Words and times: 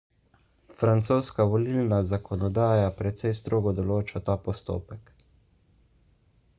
francoska 0.77 1.45
volilna 1.51 1.99
zakonodaja 2.13 2.89
precej 3.03 3.35
strogo 3.41 3.75
določa 3.81 4.23
ta 4.31 4.39
postopek 4.49 5.15